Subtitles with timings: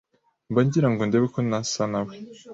[0.49, 2.13] mba ngirango ndebe ko nasa nawe